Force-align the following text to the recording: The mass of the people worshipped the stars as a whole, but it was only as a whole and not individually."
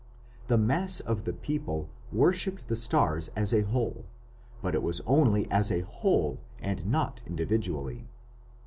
The 0.47 0.57
mass 0.57 0.99
of 0.99 1.25
the 1.25 1.33
people 1.33 1.87
worshipped 2.11 2.67
the 2.67 2.75
stars 2.75 3.29
as 3.35 3.53
a 3.53 3.61
whole, 3.61 4.05
but 4.59 4.73
it 4.73 4.81
was 4.81 4.99
only 5.01 5.45
as 5.51 5.69
a 5.69 5.81
whole 5.81 6.39
and 6.59 6.87
not 6.87 7.21
individually." 7.27 8.07